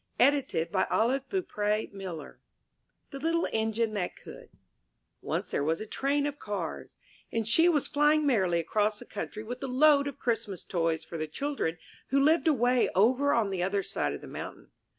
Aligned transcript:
192 0.17 0.57
IN 0.57 0.71
THE 0.71 1.41
NURSERY 1.43 2.39
THE 3.11 3.19
LITTLE 3.19 3.47
ENGINE 3.53 3.93
THAT 3.93 4.15
COULD* 4.15 4.49
Once 5.21 5.51
there 5.51 5.63
was 5.63 5.79
a 5.79 5.85
Train 5.85 6.25
of 6.25 6.39
Cars, 6.39 6.95
and 7.31 7.47
she 7.47 7.69
was 7.69 7.87
flying 7.87 8.25
merrily 8.25 8.59
across 8.59 8.97
the 8.97 9.05
country 9.05 9.43
with 9.43 9.61
a 9.63 9.67
load 9.67 10.07
of 10.07 10.17
Christmas 10.17 10.63
toys 10.63 11.03
for 11.03 11.19
the 11.19 11.27
children 11.27 11.77
who 12.07 12.19
lived 12.19 12.47
way 12.47 12.89
over 12.95 13.31
on 13.31 13.51
the 13.51 13.61
other 13.61 13.83
side 13.83 14.13
of 14.13 14.21
the 14.21 14.27
mountain. 14.27 14.71